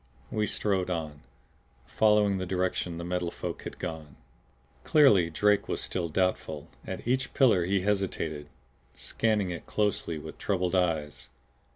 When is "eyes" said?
10.73-11.27